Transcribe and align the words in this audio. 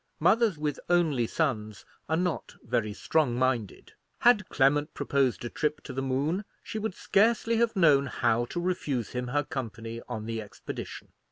Mothers 0.19 0.57
with 0.57 0.79
only 0.89 1.27
sons 1.27 1.85
are 2.09 2.17
not 2.17 2.55
very 2.63 2.91
strong 2.91 3.35
minded. 3.35 3.93
Had 4.21 4.49
Clement 4.49 4.91
proposed 4.95 5.45
a 5.45 5.49
trip 5.49 5.79
to 5.83 5.93
the 5.93 6.01
moon, 6.01 6.43
she 6.63 6.79
would 6.79 6.95
scarcely 6.95 7.57
have 7.57 7.75
known 7.75 8.07
how 8.07 8.45
to 8.45 8.59
refuse 8.59 9.09
him 9.09 9.27
her 9.27 9.43
company 9.43 10.01
on 10.09 10.25
the 10.25 10.41
expedition. 10.41 11.09